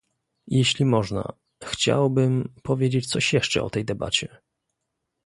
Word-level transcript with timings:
Jeśli 0.47 0.85
można, 0.85 1.33
chciałbym 1.63 2.53
powiedzieć 2.63 3.07
coś 3.07 3.33
jeszcze 3.33 3.63
o 3.63 3.69
tej 3.69 3.85
debacie 3.85 4.41